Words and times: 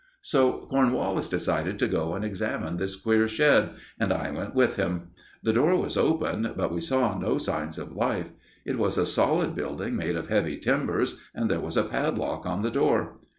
So 0.23 0.65
Cornwallis 0.71 1.29
decided 1.29 1.77
to 1.77 1.87
go 1.87 2.15
and 2.15 2.25
examine 2.25 2.77
this 2.77 2.95
queer 2.95 3.27
shed, 3.27 3.75
and 3.99 4.11
I 4.11 4.31
went 4.31 4.55
with 4.55 4.77
him. 4.77 5.09
The 5.43 5.53
door 5.53 5.75
was 5.75 5.95
open, 5.95 6.53
but 6.57 6.73
we 6.73 6.81
saw 6.81 7.15
no 7.19 7.37
signs 7.37 7.77
of 7.77 7.91
life. 7.95 8.31
It 8.65 8.79
was 8.79 8.97
a 8.97 9.05
solid 9.05 9.53
building 9.53 9.95
made 9.95 10.15
of 10.15 10.27
heavy 10.27 10.57
timbers, 10.57 11.19
and 11.35 11.51
there 11.51 11.61
was 11.61 11.77
a 11.77 11.83
padlock 11.83 12.47
on 12.47 12.63
the 12.63 12.71
door. 12.71 13.13